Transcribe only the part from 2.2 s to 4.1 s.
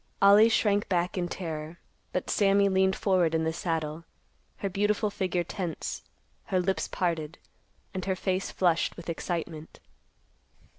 Sammy leaned forward in the saddle,